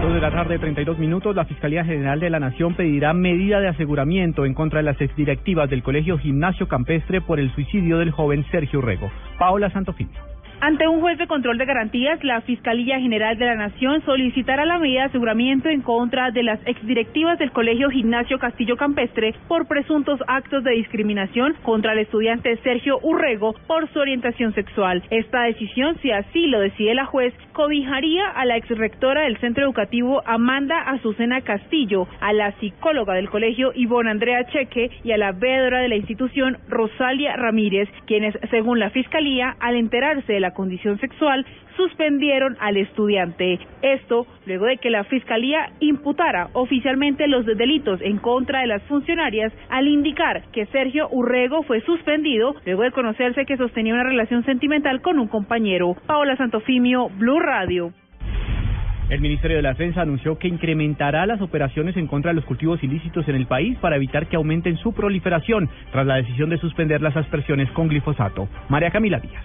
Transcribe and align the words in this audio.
De 0.00 0.20
la 0.22 0.30
tarde, 0.30 0.58
32 0.58 0.98
minutos, 0.98 1.36
la 1.36 1.44
Fiscalía 1.44 1.84
General 1.84 2.18
de 2.18 2.30
la 2.30 2.40
Nación 2.40 2.74
pedirá 2.74 3.12
medida 3.12 3.60
de 3.60 3.68
aseguramiento 3.68 4.46
en 4.46 4.54
contra 4.54 4.78
de 4.78 4.84
las 4.84 5.00
exdirectivas 5.00 5.68
del 5.68 5.82
Colegio 5.82 6.18
Gimnasio 6.18 6.66
Campestre 6.66 7.20
por 7.20 7.38
el 7.38 7.52
suicidio 7.54 7.98
del 7.98 8.10
joven 8.10 8.44
Sergio 8.50 8.80
Rego. 8.80 9.10
Paola 9.38 9.70
Santofimio. 9.70 10.37
Ante 10.60 10.88
un 10.88 11.00
juez 11.00 11.16
de 11.18 11.28
control 11.28 11.56
de 11.56 11.66
garantías, 11.66 12.22
la 12.24 12.40
Fiscalía 12.40 12.98
General 12.98 13.38
de 13.38 13.46
la 13.46 13.54
Nación 13.54 14.02
solicitará 14.04 14.64
la 14.64 14.80
medida 14.80 15.02
de 15.02 15.06
aseguramiento 15.06 15.68
en 15.68 15.82
contra 15.82 16.32
de 16.32 16.42
las 16.42 16.58
exdirectivas 16.66 17.38
del 17.38 17.52
Colegio 17.52 17.90
Gimnasio 17.90 18.40
Castillo 18.40 18.76
Campestre 18.76 19.36
por 19.46 19.68
presuntos 19.68 20.18
actos 20.26 20.64
de 20.64 20.72
discriminación 20.72 21.54
contra 21.62 21.92
el 21.92 22.00
estudiante 22.00 22.56
Sergio 22.64 22.98
Urrego 23.02 23.54
por 23.68 23.88
su 23.92 24.00
orientación 24.00 24.52
sexual. 24.52 25.04
Esta 25.10 25.42
decisión, 25.42 25.96
si 26.02 26.10
así 26.10 26.48
lo 26.48 26.58
decide 26.58 26.92
la 26.96 27.06
juez, 27.06 27.32
cobijaría 27.52 28.28
a 28.28 28.44
la 28.44 28.56
exrectora 28.56 29.22
del 29.22 29.38
centro 29.38 29.64
educativo 29.64 30.22
Amanda 30.26 30.80
Azucena 30.80 31.40
Castillo, 31.42 32.08
a 32.20 32.32
la 32.32 32.50
psicóloga 32.58 33.14
del 33.14 33.30
colegio 33.30 33.70
Ivonne 33.76 34.10
Andrea 34.10 34.44
Cheque 34.48 34.90
y 35.04 35.12
a 35.12 35.18
la 35.18 35.30
veedora 35.30 35.78
de 35.78 35.88
la 35.88 35.96
institución 35.96 36.58
Rosalia 36.68 37.36
Ramírez, 37.36 37.88
quienes, 38.06 38.36
según 38.50 38.80
la 38.80 38.90
Fiscalía, 38.90 39.54
al 39.60 39.76
enterarse 39.76 40.32
de 40.32 40.40
la 40.40 40.47
condición 40.52 40.98
sexual, 40.98 41.44
suspendieron 41.76 42.56
al 42.60 42.76
estudiante. 42.76 43.58
Esto 43.82 44.26
luego 44.46 44.66
de 44.66 44.78
que 44.78 44.90
la 44.90 45.04
Fiscalía 45.04 45.70
imputara 45.80 46.48
oficialmente 46.52 47.28
los 47.28 47.46
delitos 47.46 48.00
en 48.02 48.18
contra 48.18 48.60
de 48.60 48.66
las 48.66 48.82
funcionarias 48.84 49.52
al 49.70 49.86
indicar 49.88 50.42
que 50.52 50.66
Sergio 50.66 51.08
Urrego 51.10 51.62
fue 51.62 51.80
suspendido 51.82 52.54
luego 52.66 52.82
de 52.82 52.92
conocerse 52.92 53.46
que 53.46 53.56
sostenía 53.56 53.94
una 53.94 54.04
relación 54.04 54.44
sentimental 54.44 55.00
con 55.00 55.18
un 55.18 55.28
compañero. 55.28 55.96
Paola 56.06 56.36
Santofimio, 56.36 57.08
Blue 57.10 57.40
Radio. 57.40 57.92
El 59.08 59.22
Ministerio 59.22 59.56
de 59.56 59.62
la 59.62 59.70
Defensa 59.70 60.02
anunció 60.02 60.38
que 60.38 60.48
incrementará 60.48 61.24
las 61.24 61.40
operaciones 61.40 61.96
en 61.96 62.06
contra 62.06 62.30
de 62.30 62.34
los 62.34 62.44
cultivos 62.44 62.82
ilícitos 62.84 63.26
en 63.26 63.36
el 63.36 63.46
país 63.46 63.78
para 63.78 63.96
evitar 63.96 64.26
que 64.26 64.36
aumenten 64.36 64.76
su 64.76 64.92
proliferación 64.92 65.70
tras 65.92 66.06
la 66.06 66.16
decisión 66.16 66.50
de 66.50 66.58
suspender 66.58 67.00
las 67.00 67.16
aspersiones 67.16 67.70
con 67.70 67.88
glifosato. 67.88 68.48
María 68.68 68.90
Camila 68.90 69.18
Díaz. 69.18 69.42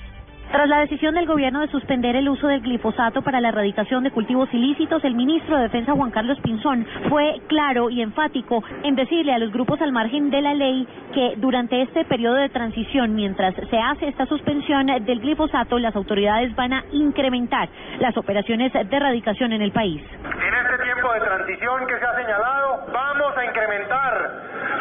Tras 0.53 0.69
la 0.69 0.81
decisión 0.81 1.15
del 1.15 1.25
gobierno 1.25 1.61
de 1.61 1.67
suspender 1.69 2.15
el 2.15 2.29
uso 2.29 2.45
del 2.45 2.61
glifosato 2.61 3.23
para 3.23 3.41
la 3.41 3.49
erradicación 3.49 4.03
de 4.03 4.11
cultivos 4.11 4.47
ilícitos, 4.53 5.03
el 5.03 5.15
ministro 5.15 5.57
de 5.57 5.63
Defensa 5.63 5.93
Juan 5.93 6.11
Carlos 6.11 6.37
Pinzón 6.43 6.85
fue 7.09 7.41
claro 7.47 7.89
y 7.89 8.03
enfático 8.03 8.63
en 8.83 8.93
decirle 8.93 9.33
a 9.33 9.39
los 9.39 9.51
grupos 9.51 9.81
al 9.81 9.91
margen 9.91 10.29
de 10.29 10.43
la 10.43 10.53
ley 10.53 10.87
que 11.11 11.33
durante 11.37 11.81
este 11.81 12.05
periodo 12.05 12.35
de 12.35 12.49
transición, 12.49 13.15
mientras 13.15 13.55
se 13.55 13.79
hace 13.79 14.09
esta 14.09 14.27
suspensión 14.27 14.85
del 14.85 15.21
glifosato, 15.21 15.79
las 15.79 15.95
autoridades 15.95 16.55
van 16.55 16.73
a 16.73 16.83
incrementar 16.91 17.67
las 17.99 18.15
operaciones 18.15 18.71
de 18.73 18.95
erradicación 18.95 19.53
en 19.53 19.63
el 19.63 19.71
país. 19.71 20.03
En 20.21 20.53
este 20.53 20.83
tiempo 20.83 21.13
de 21.13 21.19
transición 21.21 21.87
que 21.87 21.97
se 21.97 22.05
ha 22.05 22.15
señalado, 22.15 22.85
vamos 22.93 23.37
a 23.37 23.43
incrementar 23.43 24.31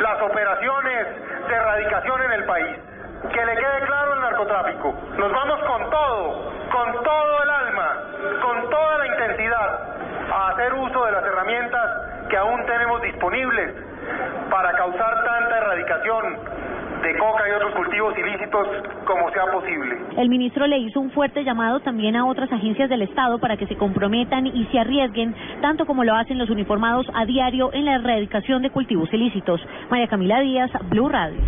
las 0.03 0.21
operaciones 0.21 1.07
de 1.49 1.55
erradicación 1.55 2.23
en 2.25 2.33
el 2.33 2.45
país. 2.45 2.92
Que 3.31 3.47
le 3.47 3.55
quede 3.55 3.87
claro 3.87 4.15
el 4.15 4.21
narcotráfico. 4.21 4.95
Nos 5.17 5.33
vamos 5.33 5.61
con 5.65 5.91
todo, 5.91 6.53
con 6.71 7.05
todo 7.05 7.43
el 7.43 7.51
alma, 7.51 7.99
con 8.43 8.71
toda 8.71 8.99
la 8.99 9.07
intensidad 9.07 9.93
a 10.33 10.49
hacer 10.51 10.75
uso 10.75 11.05
de 11.05 11.13
las 11.13 11.25
herramientas 11.25 11.91
que 12.29 12.37
aún 12.37 12.65
tenemos 12.67 13.03
disponibles 13.03 13.75
para 14.51 14.73
causar 14.73 15.25
tanta 15.25 15.59
erradicación 15.59 16.39
de 17.03 17.19
coca 17.19 17.49
y 17.49 17.53
otros 17.53 17.75
cultivos 17.75 18.17
ilícitos 18.17 18.69
como 19.05 19.31
sea 19.33 19.47
posible. 19.53 19.99
El 20.17 20.29
ministro 20.29 20.67
le 20.67 20.79
hizo 20.79 21.01
un 21.01 21.11
fuerte 21.11 21.43
llamado 21.43 21.81
también 21.81 22.17
a 22.17 22.25
otras 22.27 22.51
agencias 22.53 22.89
del 22.89 23.03
Estado 23.03 23.39
para 23.39 23.57
que 23.57 23.67
se 23.67 23.77
comprometan 23.77 24.47
y 24.47 24.67
se 24.67 24.79
arriesguen, 24.79 25.35
tanto 25.61 25.85
como 25.85 26.05
lo 26.05 26.15
hacen 26.15 26.39
los 26.39 26.49
uniformados 26.49 27.07
a 27.15 27.25
diario 27.25 27.73
en 27.73 27.87
la 27.87 27.97
erradicación 27.97 28.63
de 28.63 28.71
cultivos 28.71 29.13
ilícitos. 29.13 29.61
María 29.91 30.07
Camila 30.07 30.41
Díaz, 30.41 30.71
Blue 30.89 31.09
Radio. 31.09 31.41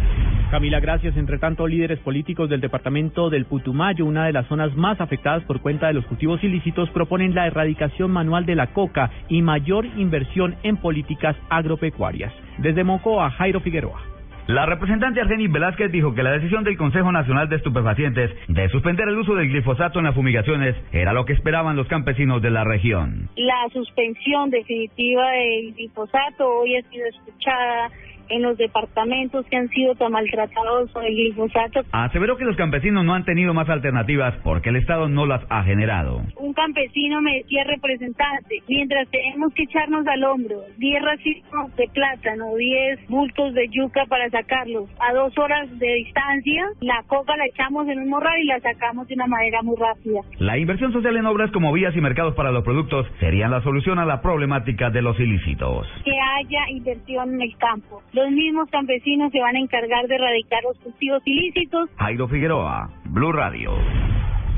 Camila, 0.50 0.78
gracias. 0.80 1.16
Entre 1.16 1.38
tanto, 1.38 1.66
líderes 1.66 1.98
políticos 2.00 2.48
del 2.48 2.60
departamento 2.60 3.30
del 3.30 3.46
Putumayo, 3.46 4.04
una 4.06 4.26
de 4.26 4.32
las 4.32 4.46
zonas 4.46 4.74
más 4.76 5.00
afectadas 5.00 5.42
por 5.44 5.60
cuenta 5.60 5.88
de 5.88 5.94
los 5.94 6.06
cultivos 6.06 6.42
ilícitos, 6.44 6.90
proponen 6.90 7.34
la 7.34 7.46
erradicación 7.46 8.10
manual 8.10 8.46
de 8.46 8.54
la 8.54 8.68
coca 8.68 9.10
y 9.28 9.42
mayor 9.42 9.86
inversión 9.96 10.56
en 10.62 10.76
políticas 10.76 11.36
agropecuarias. 11.48 12.32
Desde 12.58 12.84
Mocoa, 12.84 13.30
Jairo 13.30 13.60
Figueroa. 13.60 14.14
La 14.46 14.66
representante 14.66 15.22
Argenis 15.22 15.50
Velázquez 15.50 15.90
dijo 15.90 16.14
que 16.14 16.22
la 16.22 16.32
decisión 16.32 16.64
del 16.64 16.76
Consejo 16.76 17.10
Nacional 17.10 17.48
de 17.48 17.56
Estupefacientes 17.56 18.30
de 18.46 18.68
suspender 18.68 19.08
el 19.08 19.16
uso 19.16 19.34
del 19.34 19.48
glifosato 19.48 20.00
en 20.00 20.04
las 20.04 20.14
fumigaciones 20.14 20.76
era 20.92 21.14
lo 21.14 21.24
que 21.24 21.32
esperaban 21.32 21.76
los 21.76 21.86
campesinos 21.88 22.42
de 22.42 22.50
la 22.50 22.62
región. 22.62 23.30
La 23.36 23.66
suspensión 23.72 24.50
definitiva 24.50 25.30
del 25.30 25.72
glifosato 25.72 26.46
hoy 26.46 26.76
ha 26.76 26.82
sido 26.90 27.06
escuchada 27.06 27.90
en 28.28 28.42
los 28.42 28.56
departamentos 28.56 29.46
que 29.46 29.56
han 29.56 29.68
sido 29.68 29.94
tan 29.94 30.12
maltratados 30.12 30.90
por 30.92 31.04
el 31.04 31.14
glifosato. 31.14 31.82
Aseveró 31.92 32.36
que 32.36 32.44
los 32.44 32.56
campesinos 32.56 33.04
no 33.04 33.14
han 33.14 33.24
tenido 33.24 33.54
más 33.54 33.68
alternativas 33.68 34.34
porque 34.42 34.70
el 34.70 34.76
Estado 34.76 35.08
no 35.08 35.26
las 35.26 35.42
ha 35.50 35.62
generado. 35.64 36.22
Un 36.36 36.52
campesino 36.52 37.20
me 37.20 37.38
decía 37.38 37.64
representante, 37.64 38.62
mientras 38.68 39.08
tenemos 39.10 39.52
que 39.54 39.64
echarnos 39.64 40.06
al 40.06 40.24
hombro 40.24 40.60
10 40.78 41.02
racimos 41.02 41.76
de 41.76 41.88
plátano, 41.92 42.54
10 42.56 43.08
bultos 43.08 43.54
de 43.54 43.68
yuca 43.68 44.04
para 44.06 44.28
sacarlos 44.30 44.88
a 45.00 45.12
dos 45.12 45.36
horas 45.38 45.68
de 45.78 45.94
distancia, 45.94 46.66
la 46.80 47.02
coca 47.06 47.36
la 47.36 47.46
echamos 47.46 47.88
en 47.88 47.98
un 48.00 48.08
morral 48.08 48.40
y 48.40 48.46
la 48.46 48.60
sacamos 48.60 49.06
de 49.08 49.14
una 49.14 49.26
manera 49.26 49.62
muy 49.62 49.76
rápida. 49.76 50.20
La 50.38 50.58
inversión 50.58 50.92
social 50.92 51.16
en 51.16 51.26
obras 51.26 51.50
como 51.50 51.72
vías 51.72 51.96
y 51.96 52.00
mercados 52.00 52.34
para 52.34 52.50
los 52.50 52.64
productos 52.64 53.06
serían 53.20 53.50
la 53.50 53.62
solución 53.62 53.98
a 53.98 54.04
la 54.04 54.20
problemática 54.20 54.90
de 54.90 55.02
los 55.02 55.18
ilícitos. 55.18 55.86
Que 56.04 56.12
haya 56.12 56.70
inversión 56.70 57.34
en 57.34 57.42
el 57.42 57.56
campo. 57.56 58.02
Los 58.14 58.30
mismos 58.30 58.70
campesinos 58.70 59.32
se 59.32 59.40
van 59.40 59.56
a 59.56 59.58
encargar 59.58 60.06
de 60.06 60.14
erradicar 60.14 60.62
los 60.62 60.78
cultivos 60.78 61.20
ilícitos. 61.24 61.90
Jairo 61.98 62.28
Figueroa, 62.28 62.88
Blue 63.06 63.32
Radio. 63.32 63.72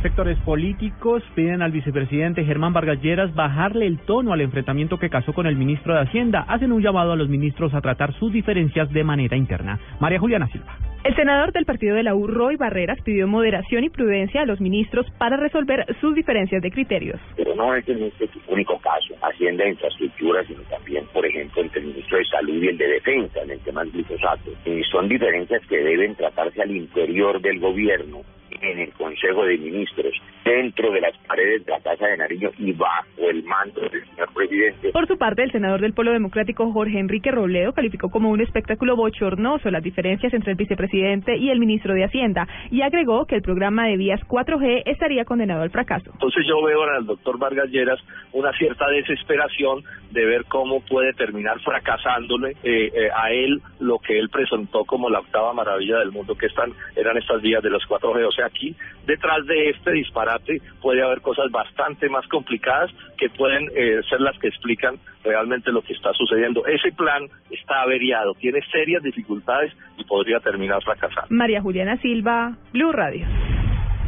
Sectores 0.02 0.38
políticos 0.40 1.22
piden 1.34 1.62
al 1.62 1.72
vicepresidente 1.72 2.44
Germán 2.44 2.72
Vargas 2.72 3.00
Lleras 3.00 3.34
bajarle 3.34 3.86
el 3.86 3.98
tono 4.00 4.32
al 4.32 4.40
enfrentamiento 4.40 4.98
que 4.98 5.08
casó 5.08 5.32
con 5.32 5.46
el 5.46 5.56
ministro 5.56 5.94
de 5.94 6.00
Hacienda. 6.00 6.44
Hacen 6.48 6.70
un 6.70 6.82
llamado 6.82 7.12
a 7.12 7.16
los 7.16 7.28
ministros 7.28 7.72
a 7.74 7.80
tratar 7.80 8.12
sus 8.14 8.32
diferencias 8.32 8.92
de 8.92 9.04
manera 9.04 9.36
interna. 9.36 9.80
María 9.98 10.18
Juliana 10.18 10.48
Silva. 10.48 10.76
El 11.02 11.14
senador 11.14 11.52
del 11.52 11.64
partido 11.64 11.94
de 11.94 12.02
la 12.02 12.14
U, 12.14 12.26
Roy 12.26 12.56
Barreras, 12.56 13.00
pidió 13.02 13.26
moderación 13.26 13.84
y 13.84 13.90
prudencia 13.90 14.42
a 14.42 14.46
los 14.46 14.60
ministros 14.60 15.06
para 15.18 15.36
resolver 15.36 15.86
sus 16.00 16.14
diferencias 16.14 16.60
de 16.62 16.70
criterios. 16.70 17.20
Pero 17.36 17.54
no 17.54 17.74
es 17.74 17.88
el 17.88 18.12
único 18.48 18.78
caso. 18.78 19.14
Hacienda 19.22 19.64
e 19.64 19.70
infraestructura, 19.70 20.44
sino 20.44 20.62
también, 20.62 21.06
por 21.12 21.24
ejemplo, 21.24 21.62
entre 21.62 21.80
el 21.80 21.86
ministro 21.86 22.18
de 22.18 22.24
Salud 22.24 22.62
y 22.62 22.68
el 22.68 22.78
de 22.78 22.88
Defensa 22.88 23.40
en 23.42 23.50
el 23.52 23.60
tema 23.60 23.82
del 23.82 23.92
glifosato. 23.92 24.50
Y 24.64 24.82
son 24.84 25.08
diferencias 25.08 25.62
que 25.68 25.78
deben 25.78 26.14
tratarse 26.16 26.60
al 26.60 26.70
interior 26.70 27.40
del 27.40 27.60
gobierno 27.60 28.22
en 28.72 28.78
el 28.80 28.92
Consejo 28.92 29.44
de 29.44 29.58
Ministros, 29.58 30.12
dentro 30.44 30.90
de 30.92 31.00
las 31.00 31.16
paredes 31.26 31.64
de 31.64 31.72
la 31.72 31.80
Casa 31.80 32.06
de 32.06 32.16
Nariño 32.16 32.50
y 32.58 32.72
bajo 32.72 33.28
el 33.28 33.42
mando 33.44 33.80
del 33.80 34.04
señor 34.06 34.32
presidente. 34.34 34.90
Por 34.90 35.06
su 35.06 35.16
parte, 35.18 35.42
el 35.42 35.52
senador 35.52 35.80
del 35.80 35.94
Polo 35.94 36.12
Democrático, 36.12 36.72
Jorge 36.72 36.98
Enrique 36.98 37.30
Robledo, 37.30 37.72
calificó 37.72 38.10
como 38.10 38.30
un 38.30 38.40
espectáculo 38.40 38.96
bochornoso 38.96 39.70
las 39.70 39.82
diferencias 39.82 40.32
entre 40.34 40.52
el 40.52 40.56
vicepresidente 40.56 41.36
y 41.36 41.50
el 41.50 41.58
ministro 41.58 41.94
de 41.94 42.04
Hacienda 42.04 42.46
y 42.70 42.82
agregó 42.82 43.26
que 43.26 43.36
el 43.36 43.42
programa 43.42 43.86
de 43.86 43.96
vías 43.96 44.20
4G 44.28 44.82
estaría 44.86 45.24
condenado 45.24 45.62
al 45.62 45.70
fracaso. 45.70 46.10
Entonces 46.12 46.44
yo 46.46 46.62
veo 46.62 46.88
en 46.88 46.96
el 46.96 47.06
doctor 47.06 47.38
Vargas 47.38 47.68
Lleras 47.70 48.00
una 48.32 48.52
cierta 48.52 48.88
desesperación 48.88 49.82
de 50.10 50.24
ver 50.24 50.44
cómo 50.46 50.80
puede 50.80 51.12
terminar 51.12 51.60
fracasándole 51.60 52.52
eh, 52.62 52.90
eh, 52.94 53.08
a 53.14 53.30
él 53.30 53.60
lo 53.80 53.98
que 53.98 54.18
él 54.18 54.28
presentó 54.30 54.84
como 54.84 55.10
la 55.10 55.20
octava 55.20 55.52
maravilla 55.52 55.98
del 55.98 56.12
mundo, 56.12 56.34
que 56.34 56.46
están 56.46 56.72
eran 56.94 57.16
estas 57.16 57.42
vías 57.42 57.62
de 57.62 57.70
los 57.70 57.82
4G. 57.88 58.26
O 58.26 58.32
sea, 58.32 58.48
aquí 58.56 58.74
detrás 59.06 59.46
de 59.46 59.70
este 59.70 59.92
disparate 59.92 60.60
puede 60.80 61.02
haber 61.02 61.20
cosas 61.20 61.50
bastante 61.50 62.08
más 62.08 62.26
complicadas 62.28 62.90
que 63.18 63.28
pueden 63.30 63.68
eh, 63.74 64.00
ser 64.08 64.20
las 64.20 64.38
que 64.38 64.48
explican 64.48 64.96
realmente 65.24 65.70
lo 65.70 65.82
que 65.82 65.92
está 65.92 66.12
sucediendo. 66.12 66.66
Ese 66.66 66.92
plan 66.92 67.24
está 67.50 67.82
averiado, 67.82 68.34
tiene 68.34 68.60
serias 68.72 69.02
dificultades 69.02 69.72
y 69.96 70.04
podría 70.04 70.40
terminar 70.40 70.82
fracasando. 70.82 71.28
María 71.30 71.60
Juliana 71.60 71.96
Silva, 71.98 72.56
Blue 72.72 72.92
Radio. 72.92 73.26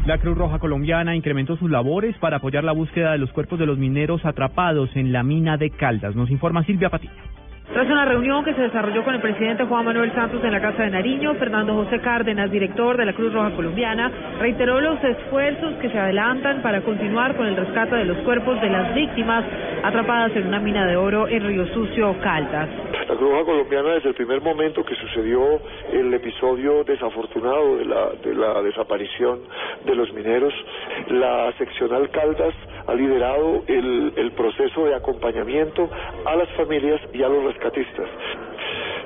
La 0.06 0.18
Cruz 0.18 0.38
Roja 0.38 0.58
Colombiana 0.58 1.14
incrementó 1.14 1.56
sus 1.56 1.70
labores 1.70 2.16
para 2.18 2.38
apoyar 2.38 2.64
la 2.64 2.72
búsqueda 2.72 3.12
de 3.12 3.18
los 3.18 3.30
cuerpos 3.32 3.58
de 3.58 3.66
los 3.66 3.76
mineros 3.76 4.24
atrapados 4.24 4.88
en 4.96 5.12
la 5.12 5.22
mina 5.22 5.58
de 5.58 5.70
Caldas. 5.70 6.16
Nos 6.16 6.30
informa 6.30 6.64
Silvia 6.64 6.88
Patiño. 6.88 7.37
Tras 7.72 7.86
una 7.86 8.06
reunión 8.06 8.44
que 8.44 8.54
se 8.54 8.62
desarrolló 8.62 9.04
con 9.04 9.14
el 9.14 9.20
presidente 9.20 9.64
Juan 9.64 9.84
Manuel 9.84 10.10
Santos 10.14 10.42
en 10.42 10.52
la 10.52 10.60
Casa 10.60 10.84
de 10.84 10.90
Nariño, 10.90 11.34
Fernando 11.34 11.74
José 11.74 12.00
Cárdenas, 12.00 12.50
director 12.50 12.96
de 12.96 13.04
la 13.04 13.12
Cruz 13.12 13.30
Roja 13.30 13.50
Colombiana, 13.54 14.10
reiteró 14.40 14.80
los 14.80 15.02
esfuerzos 15.04 15.74
que 15.74 15.90
se 15.90 15.98
adelantan 15.98 16.62
para 16.62 16.80
continuar 16.80 17.36
con 17.36 17.46
el 17.46 17.56
rescate 17.56 17.96
de 17.96 18.06
los 18.06 18.16
cuerpos 18.18 18.58
de 18.62 18.70
las 18.70 18.94
víctimas 18.94 19.44
atrapadas 19.82 20.34
en 20.34 20.46
una 20.46 20.60
mina 20.60 20.86
de 20.86 20.96
oro 20.96 21.28
en 21.28 21.46
Río 21.46 21.66
Sucio, 21.74 22.16
Caldas. 22.22 22.70
La 23.06 23.14
Cruz 23.14 23.30
Roja 23.30 23.44
Colombiana 23.44 23.90
desde 23.90 24.08
el 24.08 24.14
primer 24.14 24.40
momento 24.40 24.82
que 24.82 24.94
sucedió 24.94 25.60
el 25.92 26.12
episodio 26.14 26.84
desafortunado 26.84 27.76
de 27.76 27.84
la, 27.84 28.08
de 28.24 28.34
la 28.34 28.62
desaparición 28.62 29.40
de 29.84 29.94
los 29.94 30.10
mineros, 30.14 30.54
La 31.08 31.52
seccional 31.58 32.10
Caldas 32.10 32.54
ha 32.86 32.94
liderado 32.94 33.62
el, 33.66 34.12
el 34.16 34.32
proceso 34.32 34.84
de 34.84 34.94
acompañamiento 34.94 35.88
a 36.26 36.36
las 36.36 36.48
familias 36.50 37.00
y 37.12 37.22
a 37.22 37.28
los 37.28 37.44
rescatistas. 37.44 38.08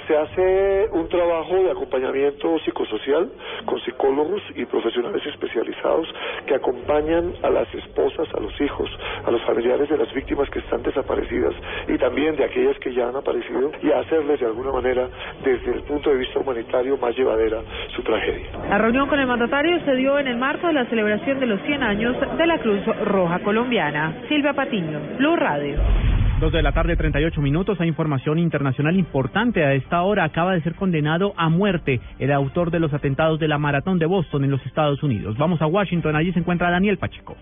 Se 0.06 0.16
hace 0.16 0.88
un 0.92 1.08
trabajo 1.08 1.54
de 1.54 1.70
acompañamiento 1.70 2.58
psicosocial 2.64 3.30
con 3.66 3.80
psicólogos 3.80 4.42
y 4.56 4.64
profesionales 4.64 5.24
especializados 5.26 6.08
que 6.46 6.54
acompañan 6.54 7.32
a 7.42 7.50
las 7.50 7.72
esposas, 7.74 8.26
a 8.34 8.40
los 8.40 8.60
hijos, 8.60 8.90
a 9.24 9.30
los 9.30 9.40
familiares 9.42 9.88
de 9.88 9.96
las 9.96 10.12
víctimas 10.12 10.50
que 10.50 10.58
están 10.58 10.82
desaparecidas 10.82 11.54
y 11.88 11.96
también 11.98 12.36
de 12.36 12.44
aquellas 12.44 12.76
que 12.78 12.92
ya 12.92 13.08
han 13.08 13.16
aparecido 13.16 13.70
y 13.82 13.92
a 13.92 14.00
hacerles 14.00 14.40
de 14.40 14.46
alguna 14.46 14.72
manera 14.72 15.08
desde 15.44 15.72
el 15.72 15.82
punto 15.82 16.10
de 16.10 16.16
vista 16.16 16.40
humanitario 16.40 16.96
más 16.96 17.16
llevadera 17.16 17.60
su 17.94 18.02
tragedia. 18.02 18.50
La 18.68 18.78
reunión 18.78 19.08
con 19.08 19.20
el 19.20 19.26
mandatario 19.26 19.78
se 19.84 19.94
dio 19.94 20.18
en 20.18 20.26
el 20.26 20.36
marco 20.36 20.66
de 20.66 20.72
la 20.72 20.86
celebración 20.86 21.38
de 21.40 21.46
los 21.46 21.60
100 21.62 21.82
años 21.82 22.16
de 22.36 22.46
la 22.46 22.58
Cruz 22.58 22.84
Roja 23.04 23.38
Colombiana. 23.40 24.22
Silvia 24.28 24.52
Patiño, 24.52 25.00
Blue 25.18 25.36
Radio. 25.36 25.78
Dos 26.42 26.50
de 26.50 26.60
la 26.60 26.72
tarde, 26.72 26.96
38 26.96 27.40
minutos. 27.40 27.80
Hay 27.80 27.86
información 27.86 28.40
internacional 28.40 28.96
importante. 28.96 29.62
A 29.62 29.74
esta 29.74 30.02
hora 30.02 30.24
acaba 30.24 30.54
de 30.54 30.60
ser 30.62 30.74
condenado 30.74 31.34
a 31.36 31.48
muerte 31.48 32.00
el 32.18 32.32
autor 32.32 32.72
de 32.72 32.80
los 32.80 32.92
atentados 32.92 33.38
de 33.38 33.46
la 33.46 33.58
maratón 33.58 34.00
de 34.00 34.06
Boston 34.06 34.42
en 34.42 34.50
los 34.50 34.66
Estados 34.66 35.04
Unidos. 35.04 35.38
Vamos 35.38 35.62
a 35.62 35.68
Washington. 35.68 36.16
Allí 36.16 36.32
se 36.32 36.40
encuentra 36.40 36.68
Daniel 36.68 36.98
Pacheco. 36.98 37.36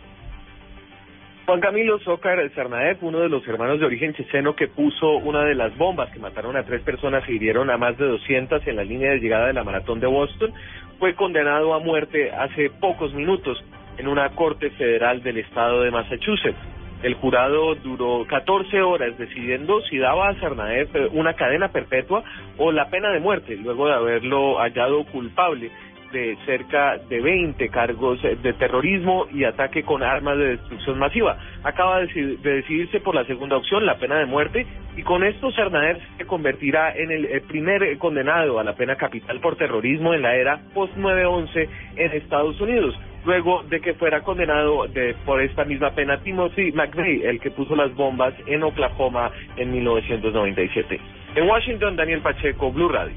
Juan 1.46 1.60
Camilo 1.60 1.98
Zócar 2.00 2.46
Sarnaev, 2.54 2.98
uno 3.00 3.20
de 3.20 3.30
los 3.30 3.48
hermanos 3.48 3.80
de 3.80 3.86
origen 3.86 4.12
checheno 4.12 4.54
que 4.54 4.68
puso 4.68 5.12
una 5.12 5.44
de 5.44 5.54
las 5.54 5.74
bombas 5.78 6.10
que 6.10 6.18
mataron 6.18 6.58
a 6.58 6.64
tres 6.64 6.82
personas 6.82 7.26
y 7.26 7.36
hirieron 7.36 7.70
a 7.70 7.78
más 7.78 7.96
de 7.96 8.06
200 8.06 8.66
en 8.66 8.76
la 8.76 8.84
línea 8.84 9.12
de 9.12 9.20
llegada 9.20 9.46
de 9.46 9.54
la 9.54 9.64
maratón 9.64 9.98
de 10.00 10.08
Boston, 10.08 10.52
fue 10.98 11.14
condenado 11.14 11.72
a 11.72 11.78
muerte 11.78 12.32
hace 12.32 12.68
pocos 12.68 13.14
minutos 13.14 13.64
en 13.96 14.08
una 14.08 14.28
corte 14.34 14.68
federal 14.72 15.22
del 15.22 15.38
estado 15.38 15.84
de 15.84 15.90
Massachusetts. 15.90 16.69
El 17.02 17.14
jurado 17.14 17.74
duró 17.76 18.26
14 18.26 18.82
horas 18.82 19.16
decidiendo 19.16 19.80
si 19.82 19.96
daba 19.96 20.28
a 20.28 20.34
Sarnaev 20.38 20.88
eh, 20.94 21.08
una 21.12 21.32
cadena 21.32 21.68
perpetua 21.68 22.22
o 22.58 22.72
la 22.72 22.90
pena 22.90 23.10
de 23.10 23.20
muerte, 23.20 23.56
luego 23.56 23.86
de 23.86 23.94
haberlo 23.94 24.58
hallado 24.58 25.04
culpable 25.04 25.70
de 26.12 26.36
cerca 26.44 26.98
de 27.08 27.20
20 27.20 27.68
cargos 27.68 28.20
de 28.20 28.52
terrorismo 28.54 29.26
y 29.32 29.44
ataque 29.44 29.84
con 29.84 30.02
armas 30.02 30.36
de 30.38 30.56
destrucción 30.56 30.98
masiva. 30.98 31.38
Acaba 31.62 32.00
de 32.00 32.36
decidirse 32.42 33.00
por 33.00 33.14
la 33.14 33.24
segunda 33.24 33.56
opción, 33.56 33.86
la 33.86 33.96
pena 33.96 34.18
de 34.18 34.26
muerte, 34.26 34.66
y 34.96 35.02
con 35.02 35.22
esto 35.22 35.52
Sarnaev 35.52 35.98
se 36.18 36.26
convertirá 36.26 36.92
en 36.96 37.12
el 37.12 37.40
primer 37.42 37.96
condenado 37.98 38.58
a 38.58 38.64
la 38.64 38.74
pena 38.74 38.96
capital 38.96 39.38
por 39.40 39.56
terrorismo 39.56 40.12
en 40.12 40.22
la 40.22 40.34
era 40.34 40.60
post-9-11 40.74 41.68
en 41.96 42.12
Estados 42.12 42.60
Unidos 42.60 42.96
luego 43.24 43.62
de 43.64 43.80
que 43.80 43.94
fuera 43.94 44.22
condenado 44.22 44.86
de, 44.88 45.14
por 45.24 45.40
esta 45.40 45.64
misma 45.64 45.90
pena 45.90 46.18
Timothy 46.18 46.72
McVeigh, 46.72 47.26
el 47.26 47.40
que 47.40 47.50
puso 47.50 47.76
las 47.76 47.94
bombas 47.94 48.34
en 48.46 48.62
Oklahoma 48.62 49.30
en 49.56 49.72
1997. 49.72 51.00
En 51.36 51.48
Washington, 51.48 51.96
Daniel 51.96 52.20
Pacheco, 52.20 52.72
Blue 52.72 52.88
Radio. 52.88 53.14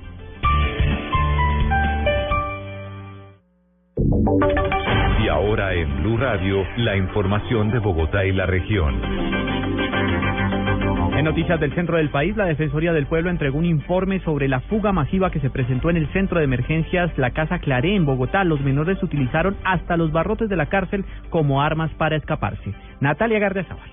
Y 5.23 5.27
ahora 5.29 5.73
en 5.73 6.01
Blue 6.01 6.17
Radio, 6.17 6.65
la 6.77 6.95
información 6.95 7.71
de 7.71 7.79
Bogotá 7.79 8.25
y 8.25 8.31
la 8.31 8.45
región. 8.45 9.52
En 11.23 11.29
noticias 11.29 11.57
del 11.57 11.73
centro 11.73 11.95
del 11.95 12.09
país, 12.09 12.35
la 12.35 12.43
Defensoría 12.43 12.91
del 12.91 13.05
Pueblo 13.05 13.29
entregó 13.29 13.57
un 13.57 13.63
informe 13.63 14.19
sobre 14.25 14.49
la 14.49 14.59
fuga 14.59 14.91
masiva 14.91 15.31
que 15.31 15.39
se 15.39 15.49
presentó 15.49 15.89
en 15.89 15.95
el 15.95 16.11
centro 16.11 16.39
de 16.39 16.43
emergencias 16.43 17.17
La 17.17 17.31
Casa 17.31 17.59
Claré 17.59 17.95
en 17.95 18.05
Bogotá. 18.05 18.43
Los 18.43 18.59
menores 18.59 19.01
utilizaron 19.01 19.55
hasta 19.63 19.95
los 19.95 20.11
barrotes 20.11 20.49
de 20.49 20.57
la 20.57 20.65
cárcel 20.65 21.05
como 21.29 21.61
armas 21.61 21.91
para 21.91 22.17
escaparse. 22.17 22.73
Natalia 22.99 23.39
Gardiazabal. 23.39 23.87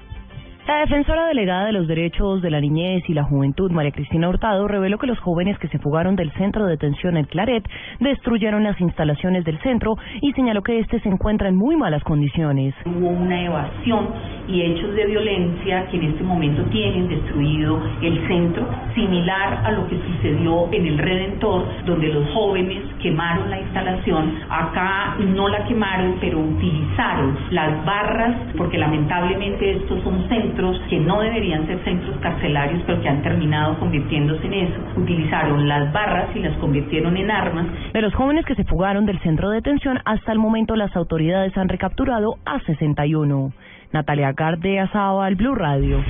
La 0.67 0.81
defensora 0.81 1.27
delegada 1.27 1.67
de 1.67 1.73
los 1.73 1.87
derechos 1.87 2.43
de 2.43 2.51
la 2.51 2.61
niñez 2.61 3.03
y 3.09 3.15
la 3.15 3.23
juventud, 3.23 3.71
María 3.71 3.93
Cristina 3.93 4.29
Hurtado, 4.29 4.67
reveló 4.67 4.99
que 4.99 5.07
los 5.07 5.19
jóvenes 5.21 5.57
que 5.59 5.69
se 5.69 5.79
fugaron 5.79 6.17
del 6.17 6.33
centro 6.33 6.65
de 6.65 6.73
detención 6.73 7.17
en 7.17 7.27
Claret 7.27 7.65
destruyeron 8.01 8.65
las 8.65 8.81
instalaciones 8.81 9.45
del 9.45 9.61
centro 9.63 9.97
y 10.21 10.33
señaló 10.33 10.63
que 10.63 10.81
este 10.81 10.99
se 10.99 11.09
encuentra 11.09 11.49
en 11.49 11.55
muy 11.55 11.77
malas 11.77 12.03
condiciones. 12.03 12.75
Hubo 12.85 13.09
una 13.09 13.45
evasión 13.45 14.09
y 14.51 14.63
hechos 14.63 14.95
de 14.95 15.07
violencia 15.07 15.87
que 15.91 15.97
en 15.97 16.05
este 16.05 16.25
momento 16.25 16.63
tienen 16.71 17.09
destruido 17.09 17.81
el 18.03 18.27
centro, 18.27 18.67
similar 18.95 19.63
a 19.65 19.73
lo 19.73 19.87
que 19.89 19.97
sucedió 19.97 20.69
en 20.73 20.87
el 20.87 20.99
Redentor, 20.99 21.67
donde 21.87 22.09
los 22.09 22.29
jóvenes 22.31 22.83
quemaron 23.01 23.51
la 23.51 23.61
instalación. 23.61 24.35
Acá 24.49 25.17
no 25.19 25.49
la 25.49 25.65
quemaron, 25.67 26.17
pero 26.21 26.41
utilizaron 26.41 27.39
las 27.51 27.85
barras, 27.85 28.37
porque 28.57 28.79
lamentablemente 28.79 29.71
estos 29.71 30.03
son 30.03 30.29
centros 30.29 30.81
que 30.89 30.99
no 30.99 31.21
deberían 31.21 31.67
ser 31.67 31.79
centros 31.85 32.17
carcelarios, 32.21 32.83
pero 32.87 33.01
que 33.01 33.09
han 33.09 33.23
terminado 33.23 33.79
convirtiéndose 33.79 34.47
en 34.47 34.55
eso. 34.55 34.81
Utilizaron 34.97 35.69
las 35.69 35.93
barras 35.93 36.35
y 36.35 36.41
las 36.41 36.57
convirtieron 36.59 37.17
en 37.17 37.31
armas. 37.31 37.67
De 37.93 38.03
los 38.03 38.15
jóvenes 38.15 38.45
que 38.45 38.55
se 38.55 38.65
fugaron 38.65 39.07
del 39.07 39.21
centro 39.21 39.51
de 39.51 39.57
detención, 39.57 40.01
hasta 40.05 40.33
el 40.33 40.39
momento 40.39 40.77
las 40.77 40.95
autoridades 40.97 41.57
han 41.57 41.69
recapturado 41.69 42.37
a 42.45 42.61
61. 42.61 43.53
Natalia 43.93 44.33
Gardea 44.33 44.89
al 44.93 45.35
Blue 45.35 45.55
Radio. 45.55 46.05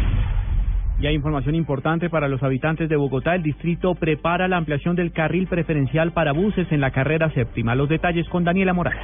Y 1.00 1.06
hay 1.06 1.14
información 1.14 1.54
importante 1.54 2.10
para 2.10 2.28
los 2.28 2.42
habitantes 2.42 2.88
de 2.90 2.96
Bogotá. 2.96 3.34
El 3.34 3.42
distrito 3.42 3.94
prepara 3.94 4.48
la 4.48 4.58
ampliación 4.58 4.96
del 4.96 5.12
carril 5.12 5.46
preferencial 5.46 6.12
para 6.12 6.32
buses 6.32 6.70
en 6.70 6.80
la 6.80 6.90
carrera 6.90 7.30
séptima. 7.30 7.74
Los 7.74 7.88
detalles 7.88 8.28
con 8.28 8.44
Daniela 8.44 8.74
Morales. 8.74 9.00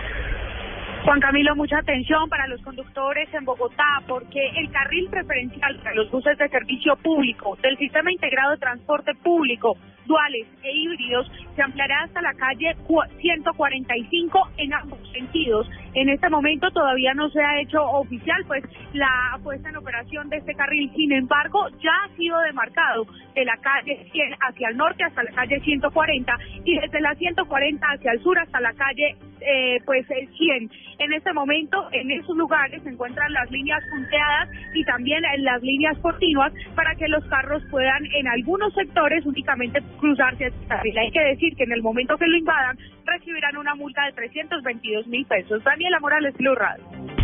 Juan 1.07 1.21
Camilo, 1.21 1.55
mucha 1.55 1.79
atención 1.79 2.29
para 2.29 2.49
los 2.49 2.61
conductores 2.63 3.33
en 3.33 3.45
Bogotá 3.45 4.03
porque 4.09 4.41
el 4.57 4.69
carril 4.73 5.09
preferencial 5.09 5.77
para 5.77 5.95
los 5.95 6.11
buses 6.11 6.37
de 6.37 6.49
servicio 6.49 6.97
público 6.97 7.57
del 7.63 7.79
Sistema 7.79 8.11
Integrado 8.11 8.51
de 8.51 8.57
Transporte 8.59 9.13
Público, 9.23 9.77
duales 10.05 10.49
e 10.65 10.77
híbridos, 10.77 11.31
se 11.55 11.63
ampliará 11.63 12.03
hasta 12.03 12.21
la 12.21 12.35
calle 12.35 12.75
145 13.21 14.49
en 14.57 14.75
ambos 14.75 14.99
sentidos. 15.13 15.71
En 15.97 16.11
este 16.11 16.29
momento 16.29 16.71
todavía 16.73 17.15
no 17.15 17.31
se 17.31 17.41
ha 17.41 17.59
hecho 17.59 17.83
oficial 17.83 18.45
pues 18.47 18.63
la 18.93 19.39
puesta 19.43 19.71
en 19.71 19.77
operación 19.77 20.29
de 20.29 20.37
este 20.37 20.55
carril. 20.55 20.93
Sin 20.95 21.11
embargo, 21.11 21.69
ya 21.83 21.91
ha 22.05 22.15
sido 22.17 22.39
demarcado 22.41 23.07
de 23.35 23.47
la 23.47 23.57
calle 23.57 24.07
100 24.13 24.35
hacia 24.47 24.69
el 24.69 24.77
norte 24.77 25.05
hasta 25.05 25.23
la 25.23 25.33
calle 25.33 25.59
140 25.59 26.39
y 26.67 26.79
desde 26.79 27.01
la 27.01 27.15
140 27.15 27.87
hacia 27.87 28.13
el 28.13 28.23
sur 28.23 28.39
hasta 28.39 28.61
la 28.61 28.75
calle 28.75 29.17
eh, 29.41 29.79
pues 29.87 30.05
el 30.11 30.29
100. 30.37 30.71
En 30.99 31.13
este 31.15 31.33
momento, 31.33 31.89
en 31.93 32.11
esos 32.11 32.37
lugares 32.37 32.83
se 32.83 32.91
encuentran 32.91 33.33
las 33.33 33.51
líneas 33.51 33.83
punteadas 33.91 34.51
y 34.75 34.85
también 34.85 35.23
las 35.39 35.63
líneas 35.63 35.97
continuas 35.99 36.53
para 36.75 36.95
que 36.97 37.09
los 37.09 37.25
carros 37.27 37.63
puedan 37.71 38.05
en 38.15 38.29
algunos 38.29 38.75
sectores 38.75 39.25
únicamente 39.25 39.81
cruzarse 39.99 40.47
esta 40.47 40.77
carril. 40.77 40.99
Hay 40.99 41.11
que 41.11 41.25
decir 41.25 41.57
que 41.57 41.65
en 41.65 41.73
el 41.73 41.83
momento 41.83 42.19
que 42.19 42.27
lo 42.27 42.37
invadan 42.37 42.77
recibirán 43.07 43.57
una 43.57 43.75
multa 43.75 44.05
de 44.05 44.13
322 44.13 45.07
mil 45.07 45.25
pesos. 45.27 45.63
Daniela 45.65 46.01
Morales, 46.01 46.35
Blue 46.37 46.55
Radio. 46.55 47.16